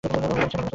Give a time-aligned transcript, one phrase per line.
[0.03, 0.67] বলতে পারছি না।